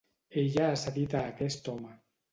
Ella 0.43 0.63
ha 0.69 0.79
cedit 0.83 1.13
a 1.19 1.21
aquest 1.35 1.73
home. 1.75 1.97